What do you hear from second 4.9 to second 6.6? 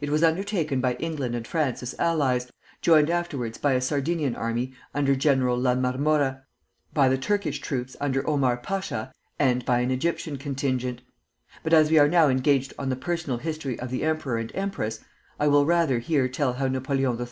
under General La Marmora,